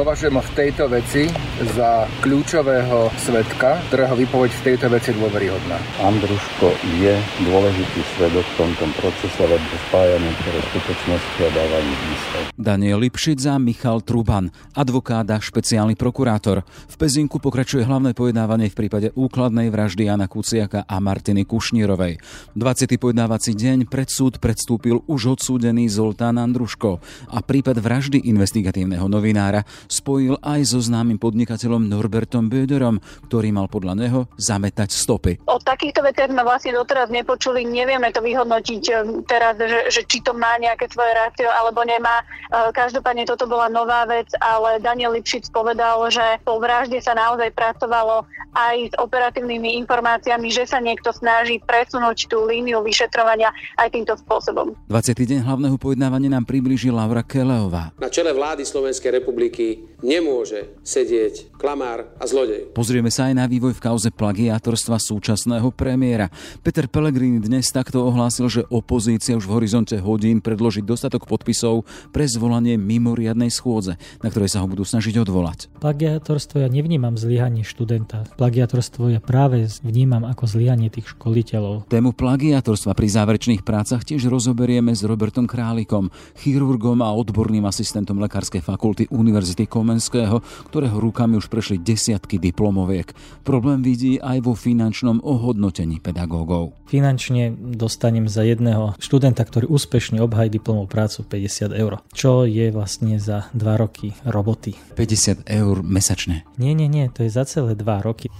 [0.00, 1.28] Považujem ho v tejto veci
[1.76, 5.76] za kľúčového svetka, ktorého výpoveď v tejto veci je dôveryhodná.
[6.00, 6.72] Andruško
[7.04, 9.60] je dôležitý svedok v tomto procese, lebo
[9.92, 12.48] spája niektoré skutočnosti a dáva výsledky.
[12.56, 16.64] Daniel Lipšic a Michal Truban, advokát a špeciálny prokurátor.
[16.64, 22.24] V Pezinku pokračuje hlavné pojednávanie v prípade úkladnej vraždy Jana Kuciaka a Martiny Kušnírovej.
[22.56, 22.88] 20.
[22.96, 27.04] pojednávací deň pred súd predstúpil už odsúdený Zoltán Andruško
[27.36, 33.94] a prípad vraždy investigatívneho novinára spojil aj so známym podnikateľom Norbertom Böderom, ktorý mal podľa
[33.98, 35.32] neho zametať stopy.
[35.50, 40.22] O takýchto veciach sme vlastne doteraz nepočuli, nevieme to vyhodnotiť eh, teraz, že, že či
[40.22, 42.22] to má nejaké svoje rácio alebo nemá.
[42.22, 47.50] Eh, každopádne toto bola nová vec, ale Daniel Lipšic povedal, že po vražde sa naozaj
[47.52, 54.14] pracovalo aj s operatívnymi informáciami, že sa niekto snaží presunúť tú líniu vyšetrovania aj týmto
[54.18, 54.74] spôsobom.
[54.90, 55.14] 20.
[55.14, 57.94] deň hlavného pojednávania nám priblíži Laura Keleová.
[58.02, 59.69] Na čele vlády Slovenskej republiky
[60.00, 62.72] nemôže sedieť klamár a zlodej.
[62.72, 66.32] Pozrieme sa aj na vývoj v kauze plagiátorstva súčasného premiéra.
[66.64, 71.84] Peter Pellegrini dnes takto ohlásil, že opozícia už v horizonte hodín predložiť dostatok podpisov
[72.16, 75.68] pre zvolanie mimoriadnej schôdze, na ktorej sa ho budú snažiť odvolať.
[75.84, 78.24] Plagiátorstvo ja nevnímam zlyhanie študenta.
[78.40, 81.92] Plagiátorstvo ja práve vnímam ako zlyhanie tých školiteľov.
[81.92, 86.08] Tému plagiátorstva pri záverečných prácach tiež rozoberieme s Robertom Králikom,
[86.40, 93.12] chirurgom a odborným asistentom Lekárskej fakulty Univerzity Komenského, ktorého rukami už prešli desiatky diplomoviek.
[93.42, 96.76] Problém vidí aj vo finančnom ohodnotení pedagógov.
[96.86, 103.18] Finančne dostanem za jedného študenta, ktorý úspešne obhají diplomovú prácu 50 eur, čo je vlastne
[103.18, 104.76] za 2 roky roboty.
[104.94, 106.46] 50 eur mesačne.
[106.60, 108.30] Nie, nie, nie, to je za celé 2 roky.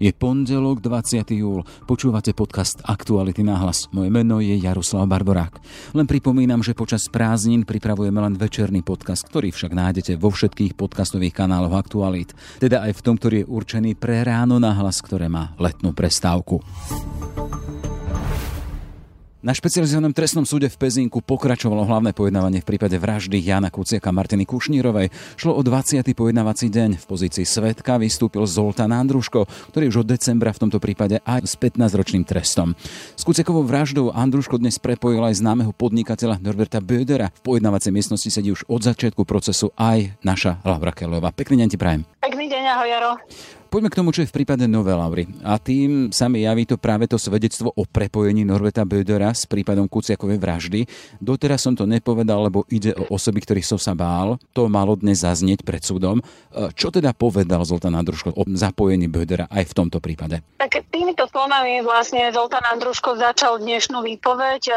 [0.00, 1.28] Je pondelok 20.
[1.36, 1.60] júl.
[1.84, 3.84] Počúvate podcast Aktuality na hlas.
[3.92, 5.60] Moje meno je Jaroslav Barborák.
[5.92, 11.36] Len pripomínam, že počas prázdnin pripravujeme len večerný podcast, ktorý však nájdete vo všetkých podcastových
[11.44, 12.32] kanáloch Aktualit.
[12.56, 16.64] Teda aj v tom, ktorý je určený pre ráno na hlas, ktoré má letnú prestávku.
[19.40, 24.44] Na špecializovanom trestnom súde v Pezinku pokračovalo hlavné pojednávanie v prípade vraždy Jana Kuciaka Martiny
[24.44, 25.08] Kušnírovej.
[25.40, 26.04] Šlo o 20.
[26.12, 27.00] pojednávací deň.
[27.00, 31.56] V pozícii svetka vystúpil Zoltán Andruško, ktorý už od decembra v tomto prípade aj s
[31.56, 32.76] 15-ročným trestom.
[33.16, 37.32] S Kuciakovou vraždou Andruško dnes prepojil aj známeho podnikateľa Norberta Bödera.
[37.40, 41.32] V pojednávacej miestnosti sedí už od začiatku procesu aj naša Laura Kelová.
[41.32, 42.04] Pekný deň ti prajem.
[42.20, 43.12] Pekný deň, ahoj Jaro.
[43.70, 45.30] Poďme k tomu, čo je v prípade Nové Lavry.
[45.46, 49.86] A tým sa mi javí to práve to svedectvo o prepojení Norberta Bödera s prípadom
[49.86, 50.80] Kuciakovej vraždy.
[51.22, 54.42] Doteraz som to nepovedal, lebo ide o osoby, ktorých som sa bál.
[54.58, 56.18] To malo dnes zaznieť pred súdom.
[56.18, 60.42] E, čo teda povedal Zoltán Andruško o zapojení Bödera aj v tomto prípade?
[60.58, 64.62] Tak týmito slovami vlastne Zoltán Andruško začal dnešnú výpoveď.
[64.66, 64.74] E,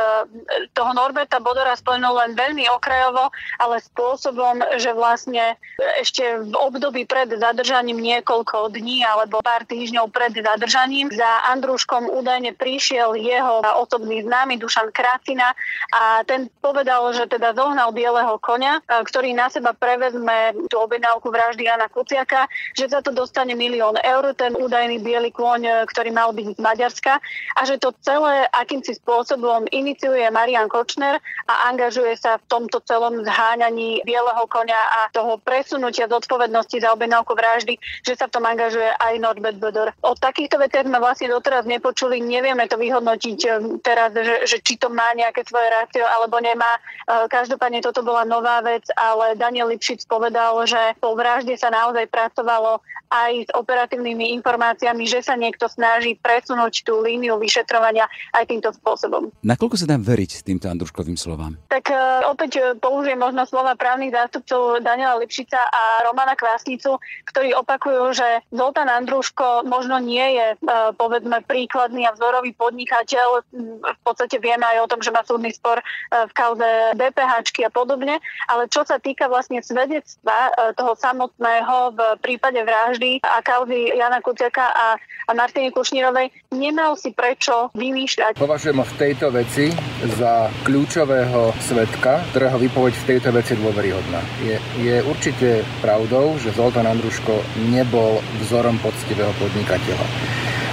[0.78, 5.58] toho Norberta Bodora spomenul len veľmi okrajovo, ale spôsobom, že vlastne
[5.98, 11.08] ešte v období pred zadržaním niekoľko dní alebo pár týždňov pred zadržaním.
[11.14, 15.56] Za Andruškom údajne prišiel jeho osobný známy Dušan Kracina
[15.96, 21.32] a ten povedal, že teda zohnal bieleho konia, e, ktorý na seba prevezme tú objednávku
[21.32, 26.10] vraždy Jana Kuciaka, že za to dostane milión eur, ten údajný biely kôň, e, ktorý
[26.12, 27.14] mal byť z Maďarska
[27.56, 33.22] a že to celé akýmsi spôsobom iniciuje Marian Kočner a angažuje sa v tomto celom
[33.22, 38.73] zháňaní bieleho konia a toho presunutia zodpovednosti za objednávku vraždy, že sa v tom angažuje
[38.74, 39.88] angažuje aj Norbert Böder.
[40.02, 43.54] O takýchto veciach sme vlastne doteraz nepočuli, nevieme to vyhodnotiť eh,
[43.86, 46.82] teraz, že, že či to má nejaké svoje rácio alebo nemá.
[47.06, 52.10] Eh, každopádne toto bola nová vec, ale Daniel Lipšic povedal, že po vražde sa naozaj
[52.10, 52.82] pracovalo
[53.14, 59.30] aj s operatívnymi informáciami, že sa niekto snaží presunúť tú líniu vyšetrovania aj týmto spôsobom.
[59.46, 61.54] Nakoľko sa dá veriť týmto Andruškovým slovám?
[61.70, 66.98] Tak uh, opäť použijem možno slova právnych zástupcov Daniela Lipšica a Romana Kvásnicu,
[67.30, 73.44] ktorí opakujú, že Zoltán Andruško možno nie je, uh, povedzme, príkladný a vzorový podnikateľ.
[73.84, 77.72] V podstate vieme aj o tom, že má súdny spor uh, v kauze DPH a
[77.76, 84.22] podobne, ale čo sa týka vlastne svedectva toho samotného v prípade vraždy, a kauzy Jana
[84.22, 88.40] Kuciaka a, a Martiny Kušnírovej nemal si prečo vymýšľať.
[88.40, 89.74] Považujem v tejto veci
[90.20, 94.22] za kľúčového svetka, ktorého výpoveď v tejto veci dôveryhodná.
[94.46, 97.42] Je, je určite pravdou, že Zoltán Andruško
[97.74, 98.22] nebol
[98.54, 100.06] vzorom poctivého podnikateľa.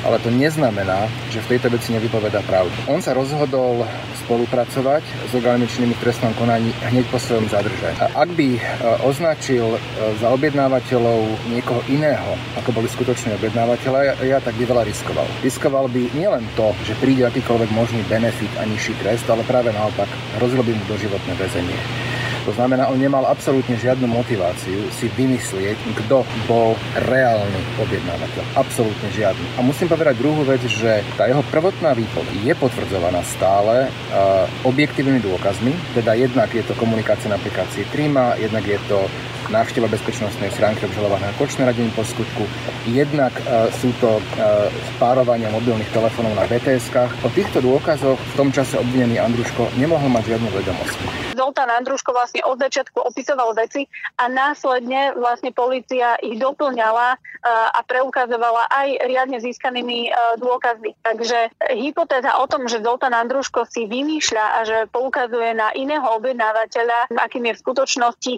[0.05, 2.73] ale to neznamená, že v tejto veci nevypoveda pravdu.
[2.89, 3.85] On sa rozhodol
[4.25, 8.01] spolupracovať s orgánmi činnými v trestnom konaní hneď po svojom zadržaní.
[8.01, 8.61] A ak by e,
[9.05, 9.79] označil e,
[10.17, 15.29] za objednávateľov niekoho iného, ako boli skutoční objednávateľe, ja tak by veľa riskoval.
[15.45, 20.09] Riskoval by nielen to, že príde akýkoľvek možný benefit a nižší trest, ale práve naopak
[20.41, 22.10] hrozilo by mu doživotné väzenie.
[22.49, 28.45] To znamená, on nemal absolútne žiadnu motiváciu si vymyslieť, kto bol reálny objednávateľ.
[28.57, 29.47] Absolútne žiadny.
[29.57, 35.21] A musím povedať druhú vec, že tá jeho prvotná výpoveď je potvrdzovaná stále uh, objektívnymi
[35.21, 39.05] dôkazmi, teda jednak je to komunikácia na aplikácii Trima, jednak je to
[39.51, 42.47] návšteva bezpečnostnej schránky obžalovaného Kočnera deň po skutku.
[42.87, 47.27] Jednak uh, sú to uh, spárovania mobilných telefónov na BTS-kách.
[47.27, 50.99] O týchto dôkazoch v tom čase obvinený Andruško nemohol mať žiadnu vedomosť.
[51.35, 57.81] Zoltán Andruško vlastne od začiatku opisoval veci a následne vlastne policia ich doplňala uh, a
[57.83, 60.95] preukazovala aj riadne získanými dôkazmi.
[61.03, 67.11] Takže hypotéza o tom, že Zoltán Andruško si vymýšľa a že poukazuje na iného objednávateľa,
[67.17, 68.35] akým je v skutočnosti,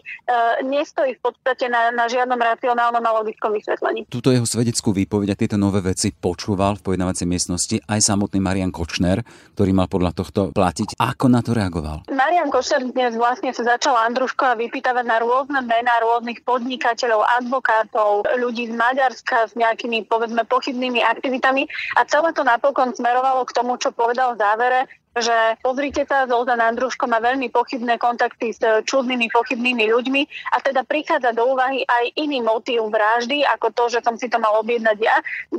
[0.64, 4.06] nestojí nestojí v podstate na, na žiadnom racionálnom a logickom vysvetlení.
[4.06, 8.70] Túto jeho svedeckú výpoveď a tieto nové veci počúval v pojednávacej miestnosti aj samotný Marian
[8.70, 9.26] Kočner,
[9.58, 10.94] ktorý mal podľa tohto platiť.
[11.02, 12.06] Ako na to reagoval?
[12.06, 18.22] Marian Kočner dnes vlastne sa začal Andruško a vypýtavať na rôzne mená rôznych podnikateľov, advokátov,
[18.38, 21.66] ľudí z Maďarska s nejakými povedzme pochybnými aktivitami
[21.98, 24.80] a celé to napokon smerovalo k tomu, čo povedal v závere,
[25.12, 30.22] že pozrite sa, Zoltán Andruško má veľmi pochybné kontakty s eh, čudnými, pochybnými ľuďmi
[30.52, 34.40] a teda prichádza do úvahy aj iný motív vraždy, ako to, že som si to
[34.40, 35.16] mal objednať ja.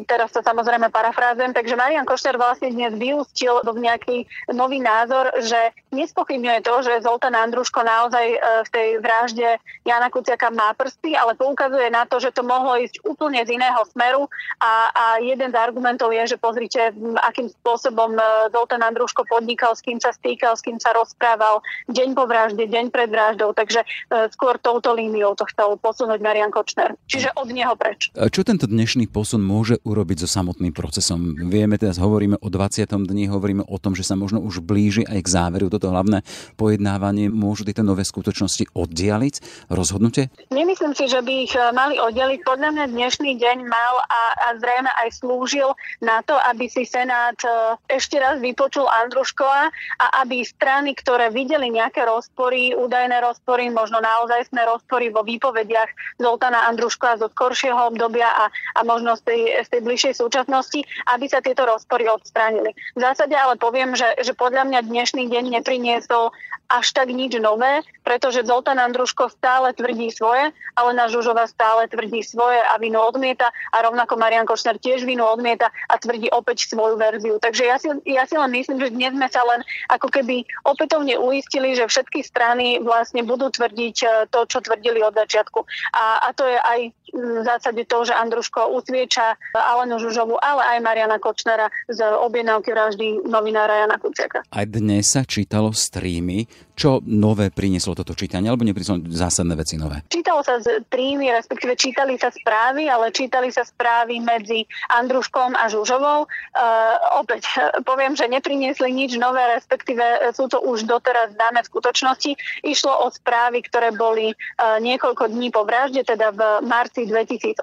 [0.09, 5.73] Teraz to samozrejme parafrázujem, takže Marian Košter vlastne dnes vyústil do nejaký nový názor, že
[5.93, 11.37] nespochybňuje to, že Zoltán Andruško naozaj eh, v tej vražde Jana Kuciaka má prsty, ale
[11.37, 14.25] poukazuje na to, že to mohlo ísť úplne z iného smeru
[14.57, 16.89] a, a jeden z argumentov je, že pozrite,
[17.21, 21.59] akým spôsobom eh, Zoltán Andruško pod podnikal, s kým sa stýkal, s kým sa rozprával
[21.91, 26.47] deň po vražde, deň pred vraždou, takže e, skôr touto líniou to chcel posunúť Marian
[26.47, 26.95] Kočner.
[27.11, 28.07] Čiže od neho preč.
[28.15, 31.35] Čo tento dnešný posun môže urobiť so samotným procesom?
[31.51, 32.87] Vieme, teraz hovoríme o 20.
[32.87, 36.23] dni, hovoríme o tom, že sa možno už blíži aj k záveru toto hlavné
[36.55, 37.27] pojednávanie.
[37.27, 40.31] Môžu tieto nové skutočnosti oddialiť rozhodnutie?
[40.47, 42.39] Nemyslím si, že by ich e, mali oddeliť.
[42.47, 47.35] Podľa mňa dnešný deň mal a, a zrejme aj slúžil na to, aby si Senát
[47.43, 53.71] e, ešte raz vypočul Andruš Andruškova a aby strany, ktoré videli nejaké rozpory, údajné rozpory,
[53.73, 59.21] možno naozaj sme rozpory vo výpovediach Zoltana Andruškova zo skoršieho obdobia a, a možno z
[59.25, 62.77] tej, z tej bližšej súčasnosti, aby sa tieto rozpory odstránili.
[62.93, 65.43] V zásade ale poviem, že, že podľa mňa dnešný deň
[65.73, 66.29] nepriniesol
[66.73, 72.25] až tak nič nové, pretože Zoltán Andruško stále tvrdí svoje, ale na Žužova stále tvrdí
[72.25, 76.97] svoje a vinu odmieta a rovnako Marian Košner tiež vinu odmieta a tvrdí opäť svoju
[76.97, 77.37] verziu.
[77.37, 79.61] Takže ja si, ja si len myslím, že dnes sme sa len
[79.91, 85.13] ako keby opätovne uistili, že všetky strany vlastne budú tvrdiť e, to, čo tvrdili od
[85.13, 85.61] začiatku.
[85.93, 86.79] A, a to je aj
[87.13, 93.29] v zásade to, že Andruško usvieča Alenu Žužovu, ale aj Mariana Kočnera z objednávky vraždy
[93.29, 94.41] novinára Jana Kuciaka.
[94.49, 100.01] Aj dnes sa čítalo streamy, čo nové prinieslo toto čítanie, alebo neprinieslo zásadné veci nové?
[100.09, 106.25] Čítalo sa streamy, respektíve čítali sa správy, ale čítali sa správy medzi Andruškom a Žužovou.
[106.25, 107.45] Uh, opäť
[107.89, 112.31] poviem, že nepriniesli nič nové, respektíve sú to už doteraz známe v skutočnosti.
[112.65, 117.61] Išlo o správy, ktoré boli uh, niekoľko dní po vražde, teda v marci 2018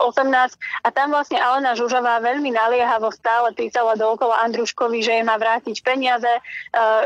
[0.85, 5.77] a tam vlastne Alena Žužová veľmi naliehavo stále písala dookola Andruškovi, že jej má vrátiť
[5.83, 6.41] peniaze, e,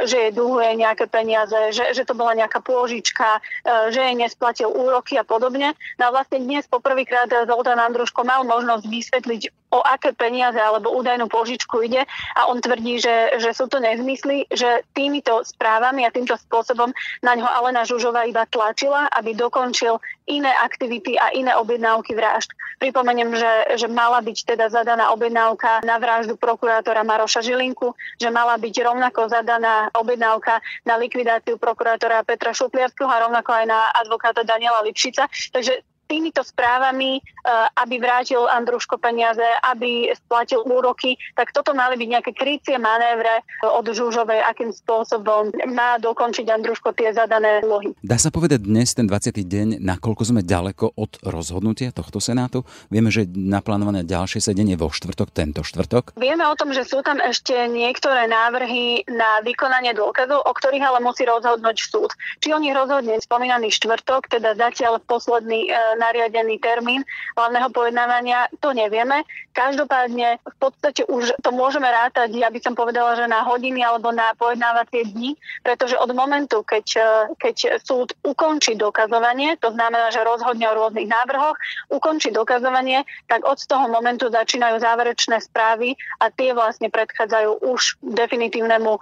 [0.07, 4.69] že jej dlhuje nejaké peniaze, že, že to bola nejaká pôžička, e, že jej nesplatil
[4.69, 5.73] úroky a podobne.
[5.97, 9.43] No a vlastne dnes poprvýkrát Zoltán Andruško mal možnosť vysvetliť,
[9.75, 12.07] o aké peniaze alebo údajnú požičku ide
[12.39, 16.95] a on tvrdí, že, že sú to nezmysly, že týmito správami a týmto spôsobom
[17.27, 19.99] na ňo Alena Žužová iba tlačila, aby dokončil
[20.31, 22.55] iné aktivity a iné objednávky vražd.
[22.79, 28.57] Pripomeniem, že, že mala byť teda zadaná objednávka na vraždu prokurátora Maroša Žilinku, že mala
[28.57, 34.81] byť rovnako zadaná objednávka na likvidáciu prokurátora Petra Šupliarského a rovnako aj na advokáta Daniela
[34.87, 35.29] Lipšica.
[35.53, 42.09] Takže týmito správami, eh, aby vrátil Andruško peniaze, aby splatil úroky, tak toto mali byť
[42.09, 47.97] nejaké krycie manévre od Žužovej, akým spôsobom má dokončiť Andruško tie zadané úlohy.
[48.05, 49.45] Dá sa povedať dnes, ten 20.
[49.45, 52.63] deň, nakoľko sme ďaleko od rozhodnutia tohto Senátu?
[52.93, 56.17] Vieme, že naplánované ďalšie sedenie vo štvrtok, tento štvrtok?
[56.21, 61.01] Vieme o tom, že sú tam ešte niektoré návrhy na vykonanie dôkazov, o ktorých ale
[61.01, 62.11] musí rozhodnúť súd.
[62.41, 67.03] Či o nich rozhodne spomínaný štvrtok, teda zatiaľ posledný e, nariadený termín
[67.35, 69.23] hlavného pojednávania, to nevieme.
[69.55, 74.11] Každopádne v podstate už to môžeme rátať, ja by som povedala, že na hodiny alebo
[74.11, 80.27] na pojednávacie dni, pretože od momentu, keď, e, keď súd ukončí dokazovanie, to znamená, že
[80.27, 81.55] rozhodne o rôznych návrhoch,
[81.91, 88.99] ukončí dokazovanie, tak od toho momentu začínajú záverečné správy a tie vlastne predchádzajú už definitívnemu
[88.99, 89.01] e,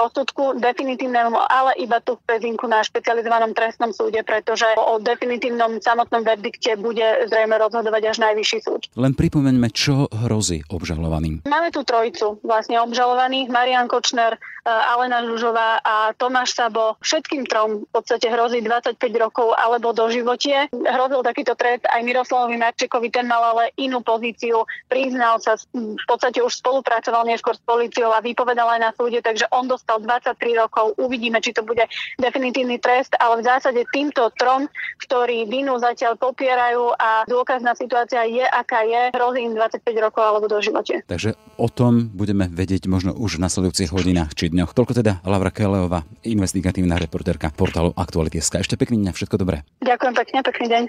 [0.00, 6.24] rozsudku, definitívnemu, ale iba tu v Pezinku na špecializovanom trestnom súde, pretože o definitívnom samotnom
[6.36, 8.86] verdikte bude zrejme rozhodovať až najvyšší súd.
[8.94, 11.42] Len pripomeňme, čo hrozí obžalovaným.
[11.50, 14.38] Máme tu trojicu vlastne obžalovaných, Marian Kočner, e,
[14.70, 16.94] Alena Žužová a Tomáš Sabo.
[17.02, 20.70] Všetkým trom v podstate hrozí 25 rokov alebo do životie.
[20.70, 26.38] Hrozil takýto trest aj Miroslavovi Marčekovi, ten mal ale inú pozíciu, priznal sa, v podstate
[26.44, 30.94] už spolupracoval neskôr s policiou a vypovedal aj na súde, takže on dostal 23 rokov.
[31.00, 31.82] Uvidíme, či to bude
[32.20, 34.68] definitívny trest, ale v zásade týmto trom,
[35.08, 40.46] ktorí vinu zatiaľ popierajú a dôkazná situácia je, aká je, hrozí im 25 rokov alebo
[40.46, 41.00] do živote.
[41.08, 44.76] Takže o tom budeme vedieť možno už v nasledujúcich hodinách či dňoch.
[44.76, 48.60] Toľko teda Laura Keleová, investigatívna reportérka portálu Aktuality.sk.
[48.60, 49.64] Ešte pekný deň, všetko dobré.
[49.80, 50.82] Ďakujem pekne, pekný deň.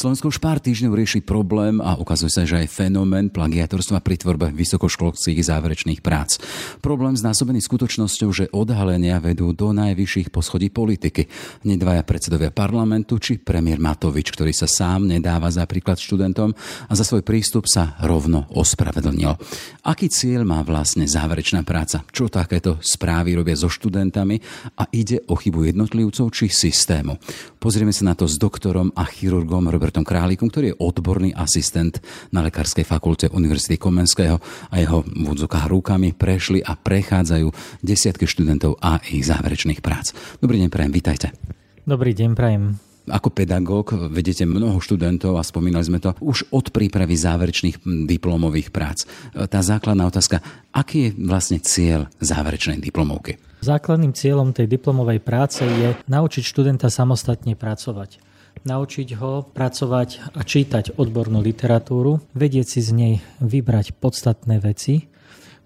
[0.00, 4.48] Slovensko už pár týždňov rieši problém a ukazuje sa, že aj fenomén plagiatorstva pri tvorbe
[4.48, 6.40] vysokoškolských záverečných prác.
[6.80, 11.28] Problém znásobený skutočnosťou, že odhalenia vedú do najvyšších poschodí politiky.
[11.68, 16.56] Nedvaja predsedovia parlamentu či premiér Matovič, ktorý sa sám nedáva za príklad študentom
[16.88, 19.36] a za svoj prístup sa rovno ospravedlnil.
[19.84, 22.08] Aký cieľ má vlastne záverečná práca?
[22.08, 24.40] Čo takéto správy robia so študentami
[24.80, 27.20] a ide o chybu jednotlivcov či systému?
[27.60, 31.98] Pozrieme sa na to s doktorom a chirurgom Robert Robertom Králikom, ktorý je odborný asistent
[32.30, 34.38] na Lekárskej fakulte Univerzity Komenského
[34.70, 35.34] a jeho v
[35.66, 37.50] rukami prešli a prechádzajú
[37.82, 40.14] desiatky študentov a ich záverečných prác.
[40.38, 41.34] Dobrý deň, prajem, vítajte.
[41.82, 42.78] Dobrý deň, prajem.
[43.10, 49.10] Ako pedagóg vedete mnoho študentov a spomínali sme to už od prípravy záverečných diplomových prác.
[49.34, 50.38] Tá základná otázka,
[50.70, 53.42] aký je vlastne cieľ záverečnej diplomovky?
[53.66, 58.29] Základným cieľom tej diplomovej práce je naučiť študenta samostatne pracovať
[58.64, 65.08] naučiť ho pracovať a čítať odbornú literatúru, vedieť si z nej vybrať podstatné veci,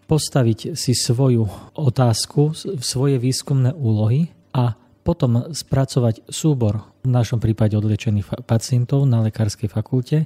[0.04, 8.48] postaviť si svoju otázku, svoje výskumné úlohy a potom spracovať súbor, v našom prípade odliečených
[8.48, 10.24] pacientov na lekárskej fakulte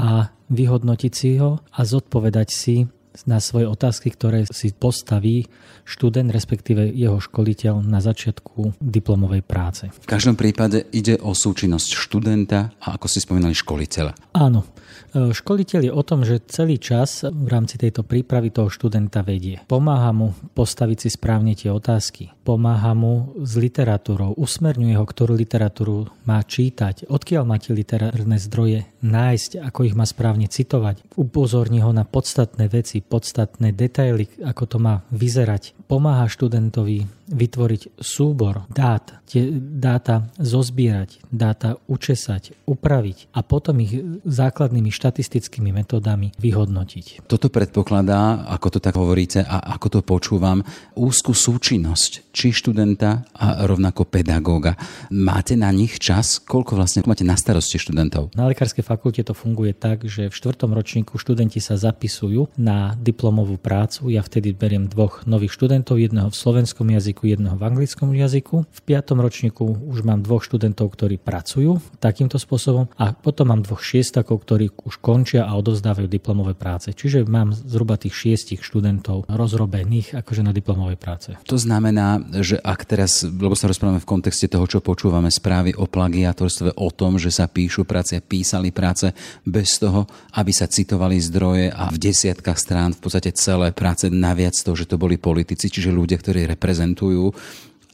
[0.00, 2.88] a vyhodnotiť si ho a zodpovedať si
[3.26, 5.50] na svoje otázky, ktoré si postaví
[5.84, 9.90] študent, respektíve jeho školiteľ na začiatku diplomovej práce.
[9.90, 14.14] V každom prípade ide o súčinnosť študenta a ako ste spomínali školiteľa.
[14.38, 14.62] Áno.
[15.10, 19.58] E, školiteľ je o tom, že celý čas v rámci tejto prípravy toho študenta vedie.
[19.66, 22.30] Pomáha mu postaviť si správne tie otázky.
[22.46, 28.86] Pomáha mu s literatúrou, usmerňuje ho, ktorú literatúru má čítať, odkiaľ má tie literárne zdroje
[29.02, 31.02] nájsť, ako ich má správne citovať.
[31.18, 35.74] Upozorní ho na podstatné veci, podstatné detaily, ako to má vyzerať.
[35.88, 43.94] Pomáha študentovi vytvoriť súbor dát, tie dáta zozbierať, dáta učesať, upraviť a potom ich
[44.26, 47.30] základnými štatistickými metodami vyhodnotiť.
[47.30, 50.66] Toto predpokladá, ako to tak hovoríte a ako to počúvam,
[50.98, 54.74] úzku súčinnosť či študenta a rovnako pedagóga.
[55.14, 56.42] Máte na nich čas?
[56.42, 58.34] Koľko vlastne máte na starosti študentov?
[58.34, 63.56] Na lekárskej fakulte to funguje tak, že v štvrtom ročníku študenti sa zapisujú na diplomovú
[63.58, 64.10] prácu.
[64.10, 68.56] Ja vtedy beriem dvoch nových študentov, jedného v slovenskom jazyku, jazyku, jedného v anglickom jazyku.
[68.64, 73.84] V piatom ročníku už mám dvoch študentov, ktorí pracujú takýmto spôsobom a potom mám dvoch
[73.84, 76.96] šiestakov, ktorí už končia a odozdávajú diplomové práce.
[76.96, 81.28] Čiže mám zhruba tých šiestich študentov rozrobených akože na diplomovej práce.
[81.44, 85.84] To znamená, že ak teraz, lebo sa rozprávame v kontexte toho, čo počúvame správy o
[85.84, 89.12] plagiatorstve, o tom, že sa píšu práce, písali práce
[89.44, 90.08] bez toho,
[90.38, 94.88] aby sa citovali zdroje a v desiatkách strán v podstate celé práce naviac to, že
[94.88, 97.34] to boli politici, čiže ľudia, ktorí reprezentujú fungujú.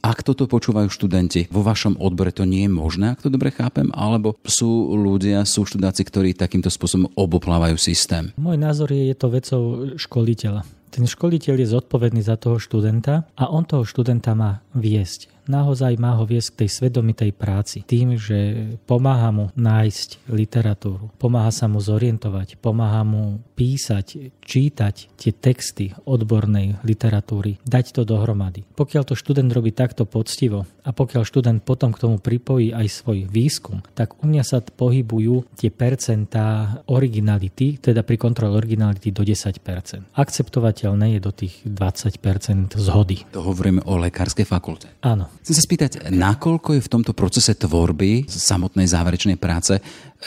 [0.05, 3.89] Ak toto počúvajú študenti, vo vašom odbore to nie je možné, ak to dobre chápem,
[3.91, 8.29] alebo sú ľudia, sú študáci, ktorí takýmto spôsobom oboplávajú systém?
[8.37, 9.61] Môj názor je, je to vecou
[9.97, 10.63] školiteľa.
[10.93, 16.15] Ten školiteľ je zodpovedný za toho študenta a on toho študenta má viesť naozaj má
[16.15, 17.83] ho viesť k tej svedomitej práci.
[17.83, 25.31] Tým, že pomáha mu nájsť literatúru, pomáha sa mu zorientovať, pomáha mu písať, čítať tie
[25.33, 28.67] texty odbornej literatúry, dať to dohromady.
[28.77, 33.25] Pokiaľ to študent robí takto poctivo a pokiaľ študent potom k tomu pripojí aj svoj
[33.25, 40.13] výskum, tak u mňa sa pohybujú tie percentá originality, teda pri kontrole originality do 10%.
[40.13, 43.25] Akceptovateľné je do tých 20% zhody.
[43.33, 44.91] To hovoríme o lekárskej fakulte.
[45.01, 45.36] Áno.
[45.43, 49.79] Chcem sa spýtať, nakoľko je v tomto procese tvorby samotnej záverečnej práce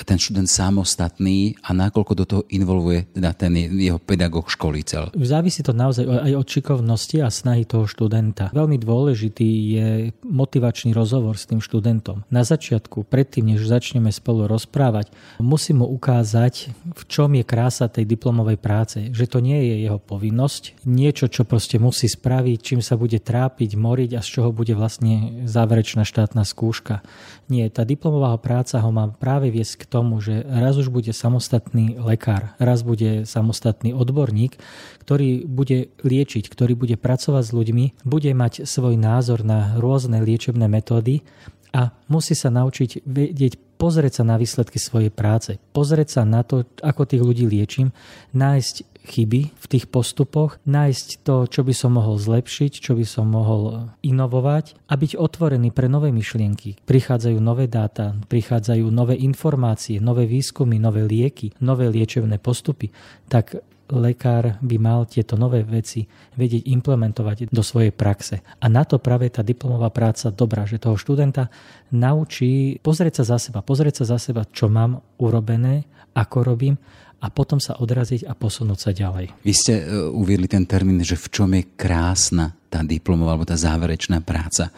[0.06, 5.18] ten študent samostatný a nakoľko do toho involvuje teda ten jeho pedagóg školiteľ?
[5.18, 8.54] Závisí to naozaj aj od šikovnosti a snahy toho študenta.
[8.54, 9.88] Veľmi dôležitý je
[10.22, 12.22] motivačný rozhovor s tým študentom.
[12.30, 15.10] Na začiatku, predtým, než začneme spolu rozprávať,
[15.42, 18.98] musím mu ukázať, v čom je krása tej diplomovej práce.
[19.10, 23.74] Že to nie je jeho povinnosť, niečo, čo proste musí spraviť, čím sa bude trápiť,
[23.74, 27.02] moriť a z čoho bude vlastne záverečná štátna skúška.
[27.50, 31.96] Nie, tá diplomová práca ho má práve viesť k tomu, že raz už bude samostatný
[31.96, 34.60] lekár, raz bude samostatný odborník,
[35.00, 40.68] ktorý bude liečiť, ktorý bude pracovať s ľuďmi, bude mať svoj názor na rôzne liečebné
[40.68, 41.24] metódy
[41.70, 46.68] a musí sa naučiť vedieť pozrieť sa na výsledky svojej práce, pozrieť sa na to,
[46.84, 47.96] ako tých ľudí liečím,
[48.36, 53.32] nájsť chyby v tých postupoch, nájsť to, čo by som mohol zlepšiť, čo by som
[53.32, 56.84] mohol inovovať a byť otvorený pre nové myšlienky.
[56.84, 62.92] Prichádzajú nové dáta, prichádzajú nové informácie, nové výskumy, nové lieky, nové liečebné postupy.
[63.32, 66.06] Tak lekár by mal tieto nové veci
[66.38, 68.42] vedieť implementovať do svojej praxe.
[68.62, 71.50] A na to práve tá diplomová práca dobrá, že toho študenta
[71.90, 76.76] naučí pozrieť sa za seba, pozrieť sa za seba, čo mám urobené, ako robím
[77.20, 79.44] a potom sa odraziť a posunúť sa ďalej.
[79.44, 83.60] Vy ste e, uviedli ten termín, že v čom je krásna tá diplomová alebo tá
[83.60, 84.72] záverečná práca.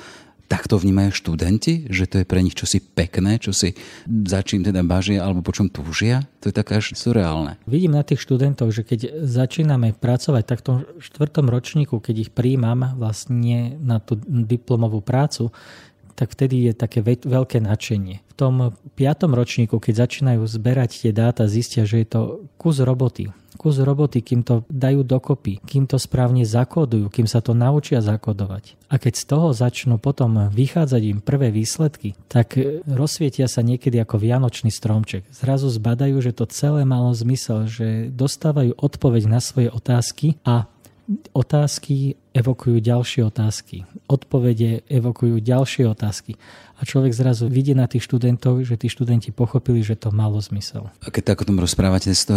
[0.53, 3.73] Tak to vnímajú študenti, že to je pre nich čosi pekné, čosi
[4.05, 6.29] za čím teda bažia alebo po čom túžia?
[6.45, 7.57] To je také až surreálne.
[7.65, 12.31] Vidím na tých študentov, že keď začíname pracovať tak v tom štvrtom ročníku, keď ich
[12.37, 15.49] príjmam vlastne na tú diplomovú prácu,
[16.23, 18.23] tak vtedy je také veľké nadšenie.
[18.31, 22.21] V tom piatom ročníku, keď začínajú zberať tie dáta, zistia, že je to
[22.63, 23.35] kus roboty.
[23.59, 28.79] Kus roboty, kým to dajú dokopy, kým to správne zakódujú, kým sa to naučia zakodovať.
[28.87, 32.55] A keď z toho začnú potom vychádzať im prvé výsledky, tak
[32.87, 35.27] rozsvietia sa niekedy ako vianočný stromček.
[35.35, 40.71] Zrazu zbadajú, že to celé malo zmysel, že dostávajú odpoveď na svoje otázky a
[41.33, 43.85] otázky evokujú ďalšie otázky.
[44.09, 46.37] Odpovede evokujú ďalšie otázky.
[46.81, 50.91] A človek zrazu vidie na tých študentov, že tí študenti pochopili, že to malo zmysel.
[51.05, 52.37] A keď tak o tom rozprávate, to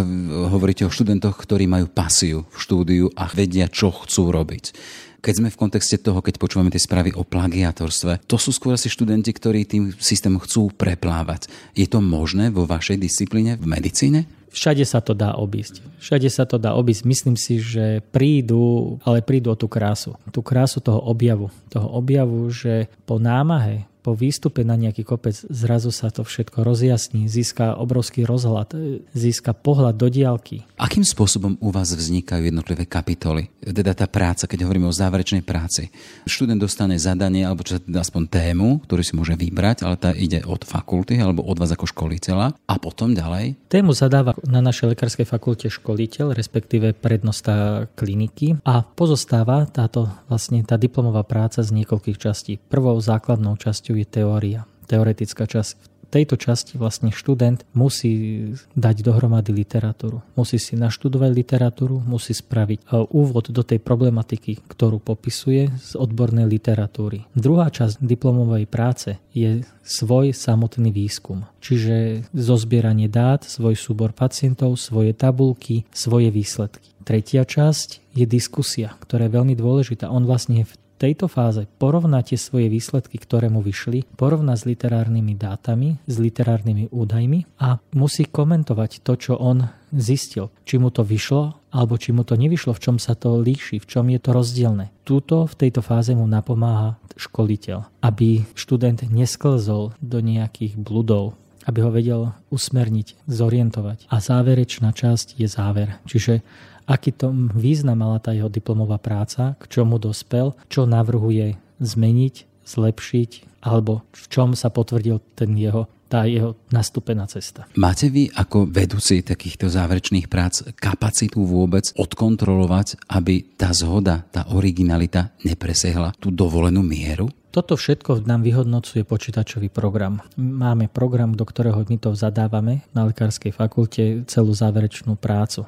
[0.52, 4.78] hovoríte o študentoch, ktorí majú pasiu v štúdiu a vedia, čo chcú robiť.
[5.26, 8.94] Keď sme v kontexte toho, keď počúvame tie správy o plagiatorstve, to sú skôr asi
[8.94, 11.50] študenti, ktorí tým systémom chcú preplávať.
[11.74, 14.30] Je to možné vo vašej disciplíne v medicíne?
[14.54, 15.82] Všade sa to dá obísť.
[15.98, 17.10] Všade sa to dá obísť.
[17.10, 20.14] Myslím si, že prídu, ale prídu o tú krásu.
[20.30, 21.50] Tú krásu toho objavu.
[21.74, 27.26] Toho objavu, že po námahe, po výstupe na nejaký kopec zrazu sa to všetko rozjasní,
[27.26, 28.78] získa obrovský rozhľad,
[29.18, 30.62] získa pohľad do diálky.
[30.78, 33.50] Akým spôsobom u vás vznikajú jednotlivé kapitoly?
[33.66, 35.90] Teda tá práca, keď hovoríme o záverečnej práci.
[36.30, 40.62] Študent dostane zadanie, alebo čo aspoň tému, ktorú si môže vybrať, ale tá ide od
[40.62, 43.58] fakulty alebo od vás ako školiteľa a potom ďalej?
[43.74, 50.78] Tému zadáva na našej lekárskej fakulte školiteľ, respektíve prednosta kliniky a pozostáva táto vlastne tá
[50.78, 52.62] diplomová práca z niekoľkých častí.
[52.62, 55.96] Prvou základnou časťou je teória, teoretická časť.
[56.06, 60.24] Tejto časti vlastne študent musí dať dohromady literatúru.
[60.38, 66.48] Musí si naštudovať literatúru, musí spraviť e, úvod do tej problematiky, ktorú popisuje z odbornej
[66.48, 67.28] literatúry.
[67.36, 75.12] Druhá časť diplomovej práce je svoj samotný výskum, čiže zozbieranie dát, svoj súbor pacientov, svoje
[75.12, 76.96] tabulky, svoje výsledky.
[77.04, 80.08] Tretia časť je diskusia, ktorá je veľmi dôležitá.
[80.08, 86.00] On vlastne v tejto fáze porovnáte svoje výsledky, ktoré mu vyšli, porovná s literárnymi dátami,
[86.08, 90.52] s literárnymi údajmi a musí komentovať to, čo on zistil.
[90.68, 93.88] Či mu to vyšlo, alebo či mu to nevyšlo, v čom sa to líši, v
[93.88, 94.92] čom je to rozdielne.
[95.08, 101.90] Túto v tejto fáze mu napomáha školiteľ, aby študent nesklzol do nejakých bludov, aby ho
[101.90, 102.22] vedel
[102.54, 104.12] usmerniť, zorientovať.
[104.12, 105.98] A záverečná časť je záver.
[106.06, 106.46] Čiže
[106.86, 113.62] aký to význam mala tá jeho diplomová práca, k čomu dospel, čo navrhuje zmeniť, zlepšiť,
[113.66, 117.66] alebo v čom sa potvrdil ten jeho tá jeho nastúpená cesta.
[117.76, 125.34] Máte vy ako vedúci takýchto záverečných prác kapacitu vôbec odkontrolovať, aby tá zhoda, tá originalita
[125.42, 127.28] nepresehla tú dovolenú mieru?
[127.50, 130.20] Toto všetko nám vyhodnocuje počítačový program.
[130.36, 135.64] Máme program, do ktorého my to zadávame na lekárskej fakulte celú záverečnú prácu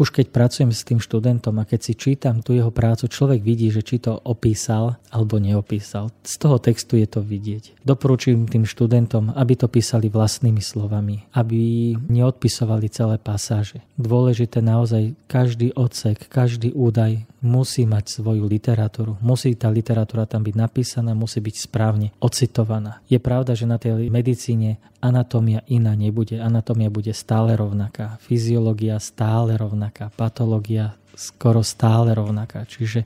[0.00, 3.68] už keď pracujem s tým študentom a keď si čítam tú jeho prácu, človek vidí,
[3.68, 6.08] že či to opísal alebo neopísal.
[6.24, 7.84] Z toho textu je to vidieť.
[7.84, 13.84] Doporučujem tým študentom, aby to písali vlastnými slovami, aby neodpisovali celé pasáže.
[14.00, 19.16] Dôležité naozaj každý odsek, každý údaj musí mať svoju literatúru.
[19.24, 23.00] Musí tá literatúra tam byť napísaná, musí byť správne ocitovaná.
[23.08, 26.36] Je pravda, že na tej medicíne anatómia iná nebude.
[26.36, 28.20] Anatómia bude stále rovnaká.
[28.20, 30.12] Fyziológia stále rovnaká.
[30.12, 32.64] Patológia skoro stále rovnaká.
[32.68, 33.04] Čiže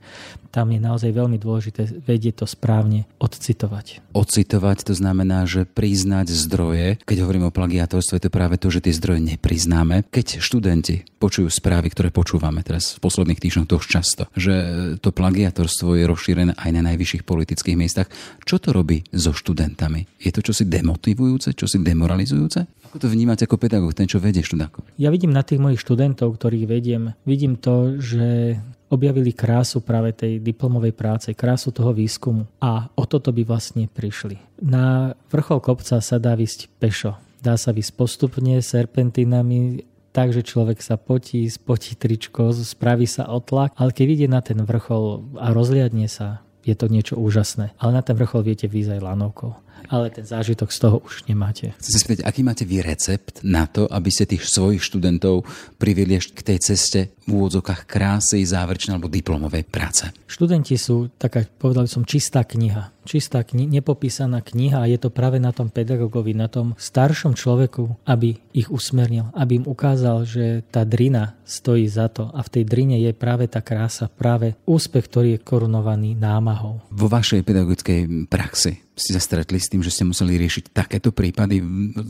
[0.54, 4.14] tam je naozaj veľmi dôležité vedieť to správne odcitovať.
[4.14, 7.02] Odcitovať to znamená, že priznať zdroje.
[7.02, 10.06] Keď hovorím o plagiatorstve, to je práve to, že tie zdroje nepriznáme.
[10.14, 14.54] Keď študenti počujú správy, ktoré počúvame teraz v posledných týždňoch dosť často, že
[15.02, 18.06] to plagiatorstvo je rozšírené aj na najvyšších politických miestach,
[18.46, 20.06] čo to robí so študentami?
[20.22, 22.86] Je to čosi demotivujúce, čosi demoralizujúce?
[22.94, 24.86] Ako to vnímate ako pedagóg, ten, čo vedie študentov?
[25.02, 28.54] Ja vidím na tých mojich študentov, ktorých vediem, vidím to, že
[28.94, 34.38] objavili krásu práve tej diplomovej práce, krásu toho výskumu a o toto by vlastne prišli.
[34.62, 37.18] Na vrchol kopca sa dá vysť pešo.
[37.44, 43.90] Dá sa vysť postupne serpentinami, takže človek sa potí, spotí tričko, spraví sa otlak, ale
[43.92, 47.76] keď ide na ten vrchol a rozliadne sa, je to niečo úžasné.
[47.76, 51.72] Ale na ten vrchol viete výjsť aj lanovkou ale ten zážitok z toho už nemáte.
[51.80, 55.44] Chcem sa spýtať, aký máte vy recept na to, aby ste tých svojich študentov
[55.76, 60.12] priviedli k tej ceste v úvodzokách krásy, záverečnej alebo diplomovej práce?
[60.28, 62.92] Študenti sú taká, povedal som, čistá kniha.
[63.04, 68.00] Čistá kni- nepopísaná kniha a je to práve na tom pedagogovi, na tom staršom človeku,
[68.08, 72.64] aby ich usmernil, aby im ukázal, že tá drina stojí za to a v tej
[72.64, 76.80] drine je práve tá krása, práve úspech, ktorý je korunovaný námahou.
[76.88, 81.58] Vo vašej pedagogickej praxi ste sa stretli s tým, že ste museli riešiť takéto prípady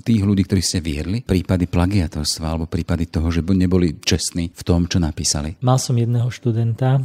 [0.04, 1.24] tých ľudí, ktorí ste viedli?
[1.24, 5.56] Prípady plagiatorstva alebo prípady toho, že neboli čestní v tom, čo napísali?
[5.64, 7.00] Mal som jedného študenta,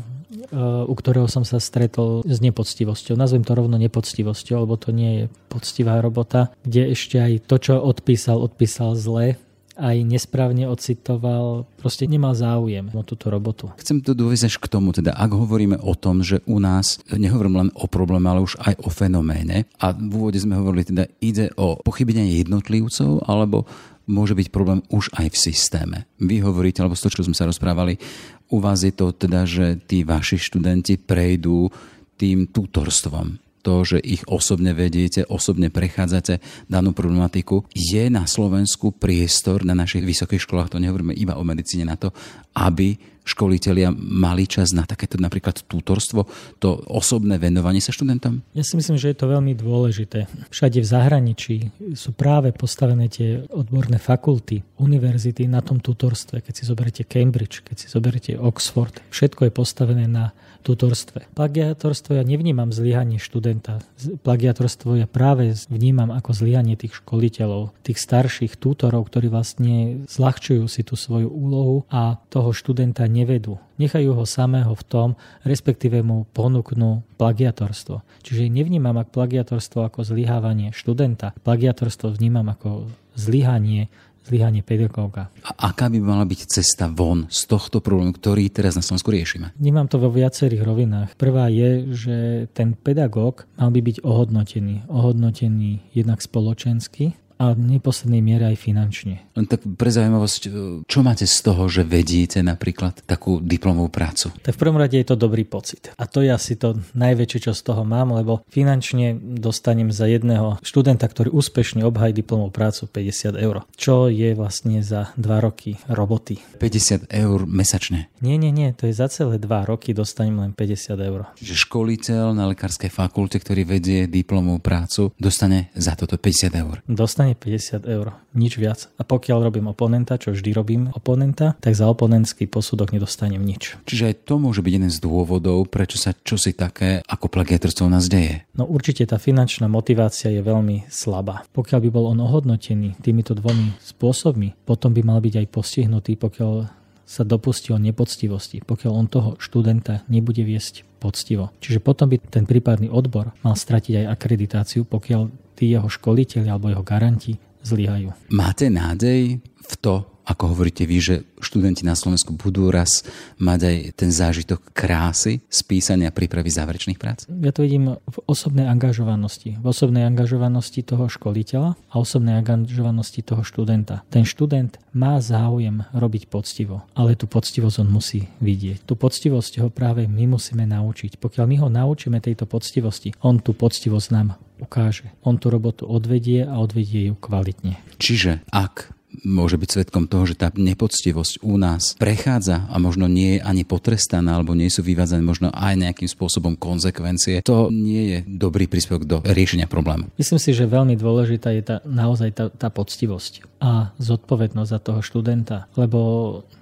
[0.86, 3.18] u ktorého som sa stretol s nepoctivosťou.
[3.18, 7.74] Nazvem to rovno nepoctivosťou, lebo to nie je poctivá robota, kde ešte aj to, čo
[7.82, 9.42] odpísal, odpísal zle
[9.80, 13.72] aj nesprávne ocitoval, proste nemal záujem o túto robotu.
[13.80, 17.56] Chcem to dovieť až k tomu, teda ak hovoríme o tom, že u nás, nehovorím
[17.66, 21.50] len o probléme, ale už aj o fenoméne a v úvode sme hovorili, teda ide
[21.56, 23.64] o pochybenie jednotlivcov alebo
[24.10, 25.98] môže byť problém už aj v systéme.
[26.18, 28.02] Vy hovoríte, alebo z toho, čo sme sa rozprávali,
[28.50, 31.70] u vás je to teda, že tí vaši študenti prejdú
[32.18, 36.40] tým tutorstvom to, že ich osobne vediete, osobne prechádzate
[36.72, 37.68] danú problematiku.
[37.76, 42.16] Je na Slovensku priestor na našich vysokých školách, to nehovoríme iba o medicíne, na to,
[42.56, 42.98] aby
[43.30, 46.26] školitelia mali čas na takéto napríklad tutorstvo,
[46.58, 48.42] to osobné venovanie sa študentom?
[48.58, 50.26] Ja si myslím, že je to veľmi dôležité.
[50.50, 51.56] Všade v zahraničí
[51.94, 56.42] sú práve postavené tie odborné fakulty, univerzity na tom tutorstve.
[56.42, 60.34] Keď si zoberiete Cambridge, keď si zoberiete Oxford, všetko je postavené na
[60.70, 61.34] tutorstve.
[61.34, 63.82] Plagiatorstvo ja nevnímam zlyhanie študenta.
[64.22, 70.86] Plagiatorstvo ja práve vnímam ako zlyhanie tých školiteľov, tých starších tutorov, ktorí vlastne zľahčujú si
[70.86, 73.58] tú svoju úlohu a toho študenta nevedú.
[73.82, 75.10] Nechajú ho samého v tom,
[75.42, 78.06] respektíve mu ponúknú plagiatorstvo.
[78.22, 81.34] Čiže nevnímam ak plagiatorstvo ako zlyhávanie študenta.
[81.42, 83.92] Plagiatorstvo vnímam ako zlyhanie
[84.30, 85.34] zlyhanie pedagóga.
[85.42, 89.58] A aká by mala byť cesta von z tohto problému, ktorý teraz na Slovensku riešime?
[89.58, 91.18] Vnímam to vo viacerých rovinách.
[91.18, 92.18] Prvá je, že
[92.54, 94.86] ten pedagóg mal by byť ohodnotený.
[94.86, 99.24] Ohodnotený jednak spoločensky, a v neposlednej miere aj finančne.
[99.34, 100.42] Len tak pre zaujímavosť,
[100.84, 104.36] čo máte z toho, že vedíte napríklad takú diplomovú prácu?
[104.44, 105.96] Tak v prvom rade je to dobrý pocit.
[105.96, 110.60] A to je asi to najväčšie, čo z toho mám, lebo finančne dostanem za jedného
[110.60, 113.64] študenta, ktorý úspešne obhají diplomovú prácu 50 eur.
[113.80, 116.44] Čo je vlastne za 2 roky roboty.
[116.60, 118.12] 50 eur mesačne?
[118.20, 121.32] Nie, nie, nie, to je za celé 2 roky dostanem len 50 eur.
[121.40, 126.84] Čiže školiteľ na lekárskej fakulte, ktorý vedie diplomovú prácu, dostane za toto 50 eur?
[126.84, 128.90] Dostane dostane 50 eur, nič viac.
[128.98, 133.78] A pokiaľ robím oponenta, čo vždy robím oponenta, tak za oponentský posudok nedostanem nič.
[133.86, 137.92] Čiže aj to môže byť jeden z dôvodov, prečo sa čosi také ako plagiatorstvo u
[137.92, 138.46] nás deje.
[138.58, 141.46] No určite tá finančná motivácia je veľmi slabá.
[141.54, 146.80] Pokiaľ by bol on ohodnotený týmito dvomi spôsobmi, potom by mal byť aj postihnutý, pokiaľ
[147.10, 151.50] sa dopustí o nepoctivosti, pokiaľ on toho študenta nebude viesť poctivo.
[151.58, 156.72] Čiže potom by ten prípadný odbor mal stratiť aj akreditáciu, pokiaľ tí jeho školiteľi alebo
[156.72, 157.36] jeho garanti
[157.68, 158.32] zlyhajú.
[158.32, 163.02] Máte nádej v to, ako hovoríte vy, že študenti na Slovensku budú raz
[163.42, 167.26] mať aj ten zážitok krásy z písania a prípravy záverečných prác?
[167.26, 169.58] Ja to vidím v osobnej angažovanosti.
[169.58, 174.06] V osobnej angažovanosti toho školiteľa a osobnej angažovanosti toho študenta.
[174.14, 178.86] Ten študent má záujem robiť poctivo, ale tú poctivosť on musí vidieť.
[178.86, 181.18] Tú poctivosť ho práve my musíme naučiť.
[181.18, 185.10] Pokiaľ my ho naučíme tejto poctivosti, on tú poctivosť nám ukáže.
[185.26, 187.80] On tú robotu odvedie a odvedie ju kvalitne.
[187.98, 193.38] Čiže ak môže byť svetkom toho, že tá nepoctivosť u nás prechádza a možno nie
[193.38, 198.18] je ani potrestaná, alebo nie sú vyvádzané možno aj nejakým spôsobom konsekvencie, to nie je
[198.26, 200.14] dobrý príspevok do riešenia problému.
[200.16, 205.02] Myslím si, že veľmi dôležitá je tá, naozaj tá, tá poctivosť a zodpovednosť za toho
[205.04, 206.00] študenta, lebo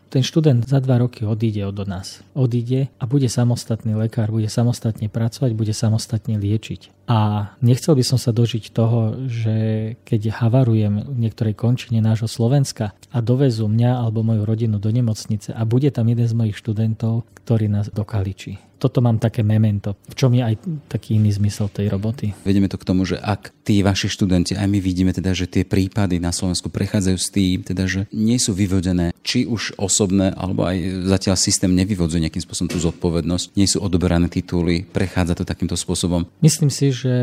[0.08, 2.24] ten študent za dva roky odíde od nás.
[2.32, 7.08] Odíde a bude samostatný lekár, bude samostatne pracovať, bude samostatne liečiť.
[7.08, 9.56] A nechcel by som sa dožiť toho, že
[10.04, 15.56] keď havarujem v niektorej končine nášho Slovenska a dovezú mňa alebo moju rodinu do nemocnice
[15.56, 20.16] a bude tam jeden z mojich študentov, ktorý nás dokaličí toto mám také memento, v
[20.16, 20.56] čom je aj
[20.88, 22.32] taký iný zmysel tej roboty.
[22.46, 25.66] Vedeme to k tomu, že ak tí vaši študenti, aj my vidíme teda, že tie
[25.66, 30.63] prípady na Slovensku prechádzajú s tým, teda, že nie sú vyvodené či už osobné, alebo
[30.63, 35.76] aj zatiaľ systém nevyvodzuje nejakým spôsobom tú zodpovednosť, nie sú odoberané tituly, prechádza to takýmto
[35.76, 36.30] spôsobom.
[36.40, 37.13] Myslím si, že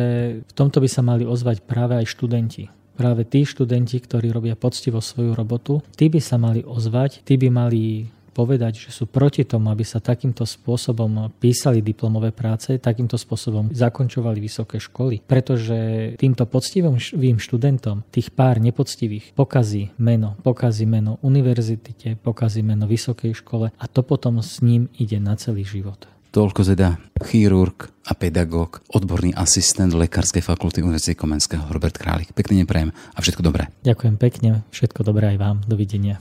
[0.44, 5.02] v tomto by sa mali ozvať práve aj študenti práve tí študenti, ktorí robia poctivo
[5.02, 9.70] svoju robotu, tí by sa mali ozvať, tí by mali povedať, že sú proti tomu,
[9.70, 15.22] aby sa takýmto spôsobom písali diplomové práce, takýmto spôsobom zakončovali vysoké školy.
[15.22, 23.38] Pretože týmto poctivým študentom, tých pár nepoctivých, pokazí meno, pokazí meno univerzitite, pokazí meno vysokej
[23.38, 26.10] škole a to potom s ním ide na celý život.
[26.34, 32.34] Toľko teda chirurg a pedagóg, odborný asistent Lekárskej fakulty Univerzity Komenského Robert Králik.
[32.34, 33.70] Pekne neprajem a všetko dobré.
[33.86, 35.56] Ďakujem pekne, všetko dobré aj vám.
[35.70, 36.18] Dovidenia.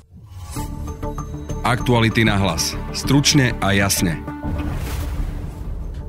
[1.64, 2.76] Aktuality na hlas.
[2.92, 4.20] Stručne a jasne.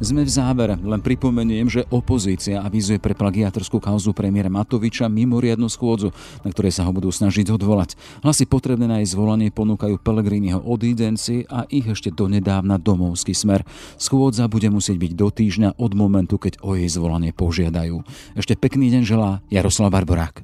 [0.03, 6.11] Sme v závere, len pripomeniem, že opozícia avizuje pre plagiatorskú kauzu premiéra Matoviča mimoriadnu schôdzu,
[6.43, 7.95] na ktorej sa ho budú snažiť odvolať.
[8.27, 13.63] Hlasy potrebné na jej zvolanie ponúkajú Pelegriniho odídenci a ich ešte donedávna domovský smer.
[13.95, 18.03] Schôdza bude musieť byť do týždňa od momentu, keď o jej zvolanie požiadajú.
[18.35, 20.43] Ešte pekný deň želá Jaroslav Barborák.